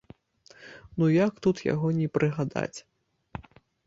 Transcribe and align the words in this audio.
Ну 1.03 1.09
як 1.15 1.33
тут 1.45 1.61
яго 1.73 1.91
не 1.99 2.07
прыгадаць! 2.15 2.79